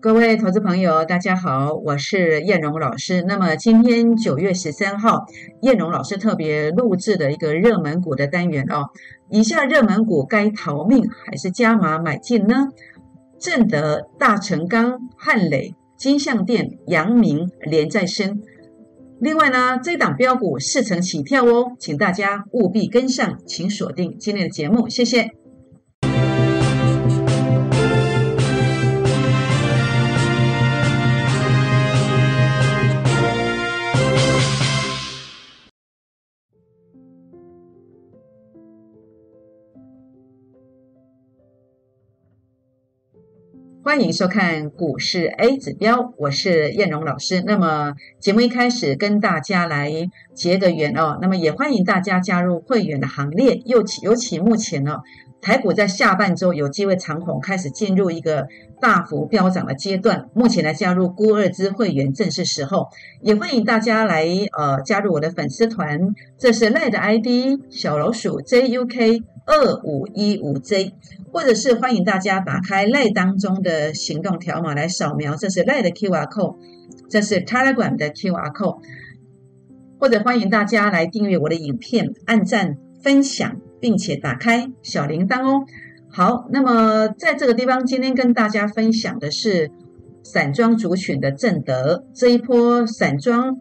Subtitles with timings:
[0.00, 3.22] 各位投资朋友，大家好，我是燕荣老师。
[3.22, 5.24] 那么今天九月十三号，
[5.62, 8.90] 燕荣老师特别录制的一个热门股的单元哦。
[9.30, 12.68] 以下热门股该逃命还是加码买进呢？
[13.40, 18.42] 正德、大成钢、汉磊、金相店、阳明、连再生。
[19.18, 25.30] 另外呢，这档标股四成起跳哦，请大家务必跟上，请锁定今天的节目，谢谢。
[43.86, 47.40] 欢迎收看股市 A 指标，我是燕荣老师。
[47.46, 49.92] 那么节目一开始跟大家来
[50.34, 53.62] 结个缘哦，那么也欢迎大家加入会员的行列。
[53.64, 55.02] 尤其尤其目前呢，
[55.40, 58.48] 台股在下半周有机会长虹开始进入一个
[58.80, 60.30] 大幅飙涨的阶段。
[60.34, 62.88] 目前来加入孤二支会员正是时候，
[63.22, 64.26] 也欢迎大家来
[64.58, 66.00] 呃加入我的粉丝团，
[66.36, 70.92] 这是赖的 ID 小老鼠 JUK 二五一五 J。
[71.32, 76.56] 或者是欢迎大家打开赖当中的行动条码来扫描，这是赖的 QR code，
[77.10, 78.78] 这是 Telegram 的 QR code，
[80.00, 85.66] 或者欢迎大家来订阅我的影片，按赞、分享，并且打开小铃铛哦。
[86.08, 89.70] 好，那么在这个地方，今天跟大家分享的是
[90.22, 93.58] 散装族群的正德这一波散装。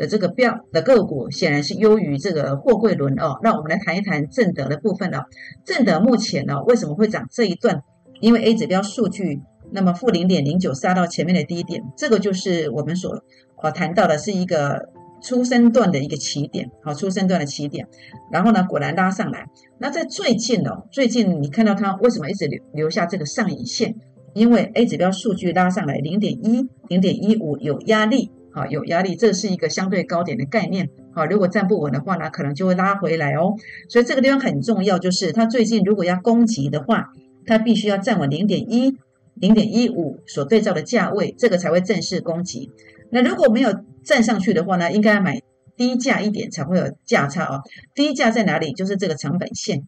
[0.00, 3.38] 的这个标的个股显然是优于这个货柜轮哦。
[3.42, 5.26] 那我们来谈一谈正德的部分哦。
[5.62, 7.82] 正德目前呢为什么会涨这一段？
[8.20, 9.42] 因为 A 指标数据
[9.72, 13.22] 那么负零点零九杀到前面的低点，这个就是我们所
[13.62, 14.88] 呃谈到的是一个
[15.22, 17.86] 初升段的一个起点，好，初升段的起点。
[18.32, 19.46] 然后呢，果然拉上来。
[19.78, 23.94] 那在最近哦，最近你看到它为什么一直留留下这个上影线？
[24.32, 28.30] 因为 A 指标数据拉上来零点一、零点一五有压力。
[28.52, 30.90] 好，有压力，这是一个相对高点的概念。
[31.14, 33.54] 好，如果站不稳的话呢，可能就会拉回来哦。
[33.88, 37.10] 所以这个地方很重要，就是它最近如果要攻击的话，
[37.46, 38.96] 它必须要站稳零点一、
[39.34, 42.70] 零点一五所对照的价位，这个才会正式攻击。
[43.10, 43.72] 那如果没有
[44.04, 45.40] 站上去的话呢，应该买
[45.76, 47.62] 低价一点才会有价差哦。
[47.94, 48.72] 低价在哪里？
[48.72, 49.86] 就是这个成本线，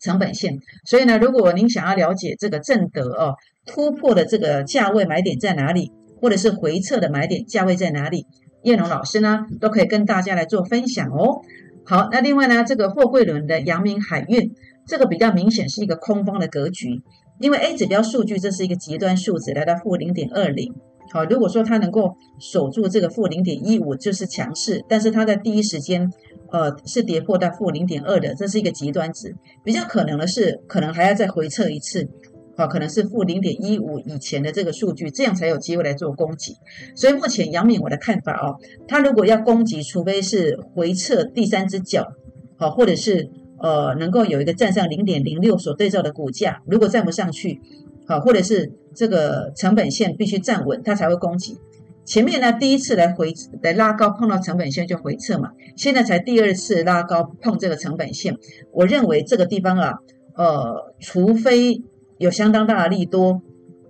[0.00, 0.58] 成本线。
[0.84, 3.34] 所以呢，如果您想要了解这个正德哦
[3.64, 5.92] 突破的这个价位买点在哪里？
[6.22, 8.26] 或者是回撤的买点价位在哪里？
[8.62, 11.42] 叶龙老师呢都可以跟大家来做分享哦。
[11.84, 14.54] 好，那另外呢，这个货柜轮的阳明海运，
[14.86, 17.02] 这个比较明显是一个空方的格局，
[17.40, 20.72] 因为 A 指标数据这是一个极端数值，来到负零点二零。
[21.10, 26.08] 好，如果说它能够守住这个负零点一五，就是强势，但是它在第一时间，
[26.52, 29.34] 呃，是跌破到负零点二的，这是一个极端值，
[29.64, 32.08] 比较可能的是，可能还要再回撤一次。
[32.54, 36.54] 好，可能是负零点一五以前的这个数据，这样才有机会来做攻击。
[36.94, 42.12] 所以目前杨敏我的看法哦，他如果要攻击，除非是回撤第三只脚，
[42.58, 47.58] 好，或者是呃能够有一个站上零点零六所对照的股价，如果站不上去，
[48.06, 51.56] 好，或者是这个成本线必须站稳，它才会攻击。
[52.04, 53.32] 前面呢第一次来回
[53.62, 58.36] 来拉高碰到成本线就回撤嘛，现在才第二次拉高碰这个成本线，
[58.72, 59.94] 我认为这个地方啊，
[60.34, 61.80] 呃，除非。
[62.22, 63.42] 有相当大的利多，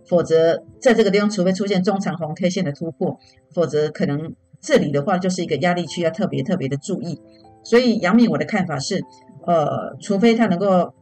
[0.07, 3.19] 否则在这个地方，除非出现中长红 K 线的突破，
[3.55, 7.21] 否则可能这里的话就是一个压力区，要特别特别的注意。
[7.63, 9.03] 所以杨敏我的看法是，
[9.47, 10.95] 呃，除非它能够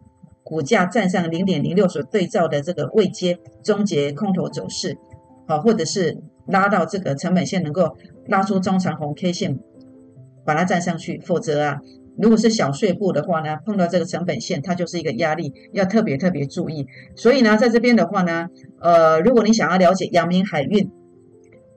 [0.42, 4.98] 股价站上零点零六所对照的这个位阶，终结空头走势，
[5.46, 7.96] 好，或者是拉到这个成本线能够
[8.26, 9.60] 拉出中长红 K 线，
[10.44, 11.80] 把它站上去，否则啊。
[12.20, 16.86] 如果是小碎步的话呢，碰到这个成本线，它就是一个压力，要特别特别注意。
[17.16, 18.48] 所以呢，在这边的话呢，
[18.80, 20.90] 呃，如果你想要了解阳明海运，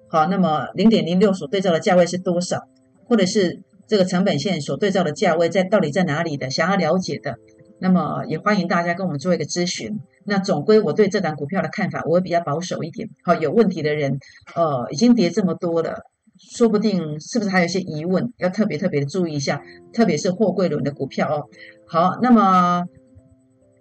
[0.10, 2.68] 好，那么零点零六所对照的价位是多少，
[3.06, 7.38] 或者是这个成本线所对照的价位在到底在哪里的，想要了解的，
[7.80, 10.00] 那么也欢迎大家跟我们做一个咨询。
[10.26, 13.10] 那总归我对这档股票的看法，我会比较保守一点。
[13.24, 14.20] 好，有问题的人，
[14.56, 16.04] 呃，已经跌这么多了。
[16.38, 19.62] 说不定是不是还有一些疑问，要特别特别的注意一下，
[19.94, 21.46] 特别是货柜轮的股票哦。
[21.88, 22.84] 好，那么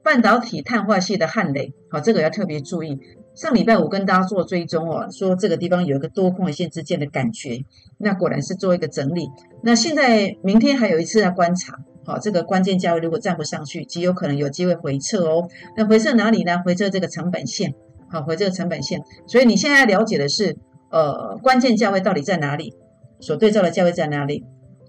[0.03, 2.99] 半导体碳化系的汉雷，好，这个要特别注意。
[3.35, 7.65] 上礼拜五跟大家做追踪哦，说这个地方有一个多空线之间的感觉，
[7.99, 9.29] 那果然是做一个整理。
[9.63, 15.49] 那现在明天还有一次要观察，好，这个关键价位如果站不上去，极有可能有机会回撤哦。
[15.77, 16.63] 那回撤哪里呢？
[16.65, 17.75] 回撤这个成本线，
[18.11, 19.03] 好，回撤成本线。
[19.27, 20.59] 所以你现在了解的是。
[20.93, 22.75] 呃，关键价位到底在哪里？
[23.19, 24.45] 所对照的价位在哪里？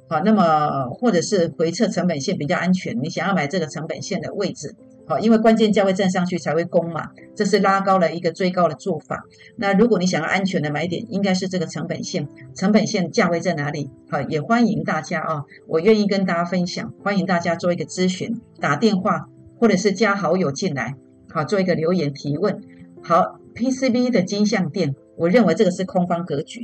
[0.10, 4.76] 好，那么或者是回测成本线比较安全，你想要买这个成本线的位置，
[5.08, 9.24] 好，因为关键价位站上去才会攻嘛，这是拉高了一个追高的做法。
[9.56, 13.90] 那如果你想要安全的买点，应该是这个成本线，成本线价位在哪里？
[14.12, 20.96] 好，也欢迎大家啊，我愿意跟大家分享，欢迎大家做一个咨询，打电话或者是加好友进来，
[21.32, 22.62] 好，做一个留言提问。
[23.02, 26.62] 好，PCB 的金相店，我认为这个是空方格局。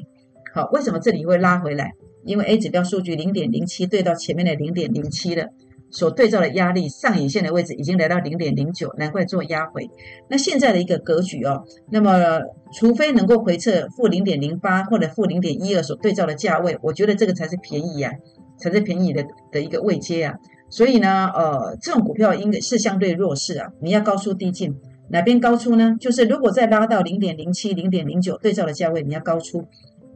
[0.54, 1.92] 好，为什么这里会拉回来？
[2.24, 5.48] 因为 A 指标数据零点零七对到前面的零点零七了。
[5.92, 9.90] 所对照的压力上影线的位置已经来到零点零九，难怪做压回。
[10.30, 12.42] 那现在的一个格局哦，那么
[12.72, 18.14] 除非能够回测负零点零八或者负零点一二所对照的价位，我觉得这个才是便宜啊，
[18.60, 20.36] 才是便宜的的一个位阶啊。
[20.70, 24.76] 所以呢，呃，这种股票应该是相对弱势啊，你要高出低进，
[25.12, 25.96] 哪边高出呢？
[26.00, 29.68] 就是如果再拉到零点零七、零点零九对照的价位，你要高出。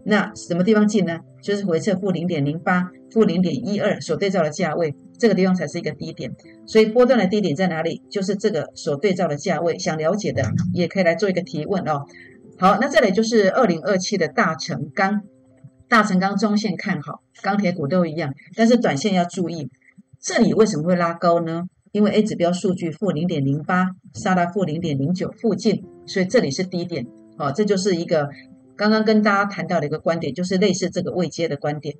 [0.05, 1.19] 那什么地方进呢？
[1.41, 6.35] 就是回撤负零点零八、负零点一二所对照的价位，这个地方才是一个低点。
[6.65, 8.01] 所以波段的低点在哪里？
[8.09, 9.79] 就是这个所对照的价位。
[9.79, 10.43] 想了解的
[10.73, 12.05] 也可以来做一个提问哦。
[12.59, 15.21] 好，那这里就是二零二七的大成钢，
[15.87, 19.69] 大成钢中线看好，钢铁股都一样，但是短线要注意。
[20.19, 21.63] 这里为什么会拉高呢？
[21.93, 27.07] 因为 A 指标数据负零点零八，杀到负零点零九附近，所以这里是低点。
[27.37, 28.27] 好，这就是一个。
[28.75, 31.95] 刚刚跟大家谈到的一个观点，就是类似这个未接的观点。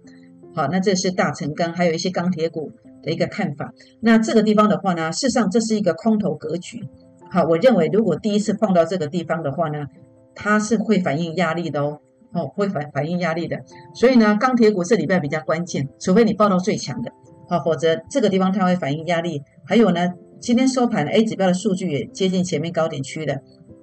[0.56, 2.72] 好，那这是大成钢，还有一些钢铁股
[3.04, 3.72] 的一个看法。
[4.02, 6.84] 那这个地方的话呢，事实上这是一个空头格局。
[7.30, 9.86] 好，我认为如果第一次碰到这个地方的话呢，
[10.34, 12.00] 它是会反映压力的哦，
[12.34, 13.60] 哦，会反反映压力的。
[13.94, 17.12] 所以呢，钢铁股这礼拜比较关键，除非你报到最强的，
[17.48, 19.42] 好，否则这个地方它会反映压力。
[19.66, 23.42] 还有呢，今天收盘 A 指标的数据也接近前面高点区的，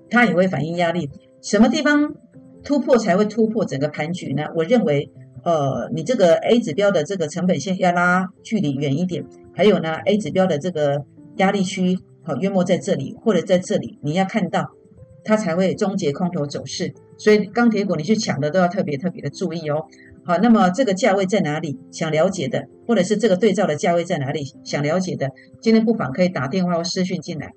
[0.09, 1.11] 它也会反映压力。
[1.43, 2.15] 什么地方？
[2.63, 4.45] 突破才会突破整个盘局呢？
[4.55, 5.11] 我认为，
[5.45, 9.25] 呃，你这个 A 指标的这个成本线要拉距离远一点，
[9.55, 11.03] 还有呢，A 指标的这个
[11.37, 14.69] 压力区，好，约莫在这里或者在这里，你要看到
[15.25, 16.93] 它才会终结空头走势。
[17.17, 19.87] 所以钢铁股你去抢的都要特别特别的注意哦。
[20.31, 21.77] 好，那么这个价位在哪里？
[21.91, 24.45] 想了解的，或者是这个对照的价位在哪里？
[24.63, 25.29] 想了解的，
[25.61, 27.51] 今天不妨可以打电话或私讯进来。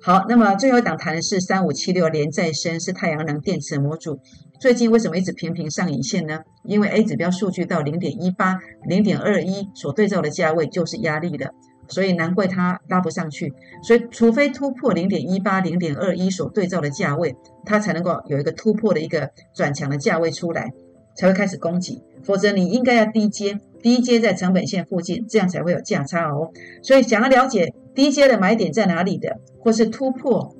[0.00, 4.18] 好，那么最后一档谈的是三五七六连再生，是太阳能电池模组。
[4.58, 6.40] 最近为什么一直频频上影线呢？
[6.64, 11.52] 因为 A 指标数据到零点一八、零点二一所对照的价位就是压力的，
[11.88, 13.52] 所以难怪它拉不上去。
[13.82, 17.36] 所以除非突破零点一八、零点二一所对照的价位，
[17.66, 20.70] 它才能够有一个突破的一个转强的价位出来，
[21.14, 22.02] 才会开始攻击。
[22.22, 26.50] 否则你应该要低阶，低阶在成本线附近，这样才会有价差哦。
[26.82, 27.74] 所以想要了解。
[27.94, 30.52] 低阶的买点在哪里的，或是突破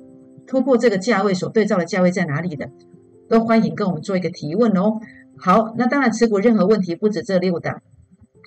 [0.47, 2.69] 突破这个价位所对照的价位在哪里的，
[3.27, 5.01] 都欢迎跟我们做一个提问哦。
[5.37, 7.81] 好，那当然持股任何问题不止这六档，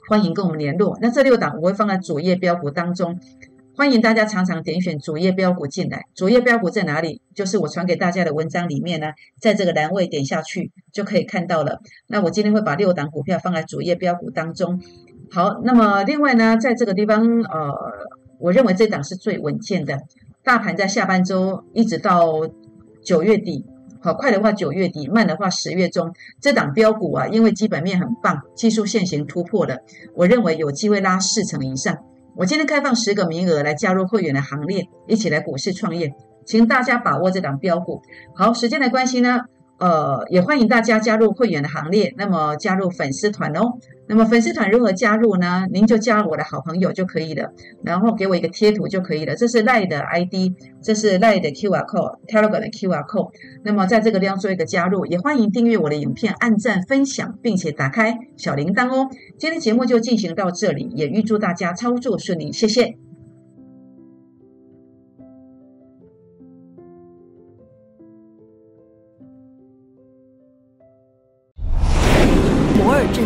[0.09, 0.97] 欢迎跟我们联络。
[1.03, 3.21] 那这六档我会放在主页标股当中，
[3.79, 6.07] 欢迎大家常常点选主页标股进来。
[6.13, 7.23] 主页标股在哪里？
[7.33, 11.79] 就是我传给大家的文章里面呢，在这个栏位点下去就可以看到了。
[12.09, 14.83] 那我今天会把六档股票放在主页标股当中。
[15.31, 17.73] 好，那么另外呢，在这个地方呃。
[18.41, 20.01] 我认为这档是最稳健的，
[20.45, 22.49] 大盘在下半周一直到
[23.03, 23.65] 九月底，
[24.01, 29.79] 好快的话九月底，慢的话十月中，这档标股啊，因为基本面很棒，技术线型突破了，
[30.15, 31.99] 我认为有机会拉四成以上。
[32.39, 36.15] 我今天开放十个名额来加入会员的行列，一起来股市创业，
[36.47, 38.01] 请大家把握这档标股。
[38.33, 39.41] 好，时间的关系呢。
[39.79, 43.79] 呃，也欢迎大家加入会员的行列，那么加入粉丝团哦。
[44.09, 45.67] 那么粉丝团如何加入呢？
[45.71, 47.53] 您就加我的好朋友就可以了，
[47.85, 49.37] 然后给我一个贴图就可以了。
[49.37, 53.31] 这是赖的 ID，这是赖的 QR code，Telegram 的 QR code。
[53.63, 59.09] 那么在这个地方做一个加入，也欢迎订阅我的影片，按赞分享，并且打开小铃铛哦。
[59.39, 63.08] 今天节目就进行到这里，也预祝大家操作顺利，谢谢。